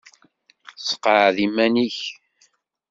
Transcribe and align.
Seqɛed 0.87 1.37
iman-ik. 1.45 1.99